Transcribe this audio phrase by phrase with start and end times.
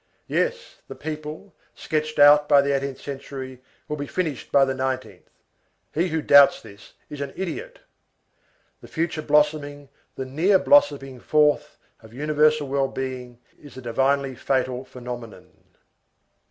[0.25, 5.29] Yes, the people, sketched out by the eighteenth century, will be finished by the nineteenth.
[5.93, 7.77] He who doubts this is an idiot!
[8.81, 14.83] The future blossoming, the near blossoming forth of universal well being, is a divinely fatal
[14.85, 15.51] phenomenon.